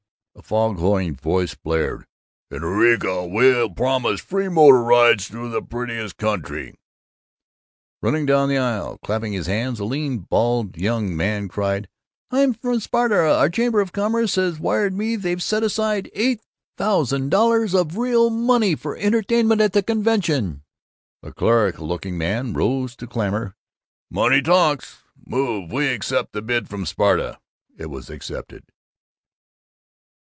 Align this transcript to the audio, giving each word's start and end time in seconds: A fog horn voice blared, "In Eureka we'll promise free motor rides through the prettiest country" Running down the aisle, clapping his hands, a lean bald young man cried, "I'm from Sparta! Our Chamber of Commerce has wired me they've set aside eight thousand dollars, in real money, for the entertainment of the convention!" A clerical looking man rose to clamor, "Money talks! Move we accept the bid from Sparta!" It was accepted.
A 0.33 0.41
fog 0.43 0.79
horn 0.79 1.15
voice 1.17 1.53
blared, 1.55 2.07
"In 2.49 2.61
Eureka 2.61 3.27
we'll 3.27 3.69
promise 3.69 4.19
free 4.21 4.47
motor 4.49 4.81
rides 4.81 5.27
through 5.27 5.49
the 5.51 5.61
prettiest 5.61 6.17
country" 6.17 6.73
Running 8.01 8.25
down 8.25 8.49
the 8.49 8.57
aisle, 8.57 8.97
clapping 9.03 9.33
his 9.33 9.45
hands, 9.47 9.79
a 9.79 9.83
lean 9.85 10.19
bald 10.19 10.77
young 10.77 11.15
man 11.15 11.47
cried, 11.47 11.89
"I'm 12.31 12.53
from 12.53 12.79
Sparta! 12.79 13.35
Our 13.35 13.49
Chamber 13.49 13.81
of 13.81 13.91
Commerce 13.91 14.35
has 14.35 14.57
wired 14.59 14.93
me 14.93 15.15
they've 15.15 15.43
set 15.43 15.63
aside 15.63 16.09
eight 16.13 16.41
thousand 16.77 17.29
dollars, 17.29 17.75
in 17.75 17.87
real 17.89 18.29
money, 18.29 18.73
for 18.73 18.95
the 18.97 19.03
entertainment 19.03 19.61
of 19.61 19.73
the 19.73 19.83
convention!" 19.83 20.63
A 21.21 21.33
clerical 21.33 21.87
looking 21.87 22.17
man 22.17 22.53
rose 22.53 22.95
to 22.95 23.05
clamor, 23.05 23.53
"Money 24.09 24.41
talks! 24.41 24.99
Move 25.23 25.71
we 25.71 25.89
accept 25.89 26.31
the 26.31 26.41
bid 26.41 26.67
from 26.67 26.85
Sparta!" 26.85 27.37
It 27.77 27.87
was 27.89 28.09
accepted. 28.09 28.63